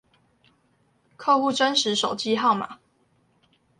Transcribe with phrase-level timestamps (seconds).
[1.15, 2.77] 客戶真實手機號碼